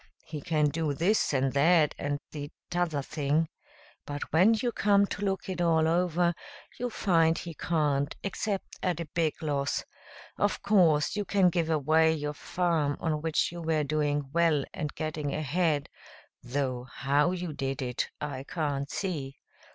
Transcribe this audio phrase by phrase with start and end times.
[0.25, 3.47] He can do this and that and the t'other thing.'
[4.07, 6.33] But when you come to look it all over,
[6.79, 9.83] you find he can't, except at a big loss.
[10.39, 14.91] Of course, you can give away your farm on which you were doing well and
[14.95, 15.87] getting ahead,
[16.41, 19.35] though how you did it, I can't see.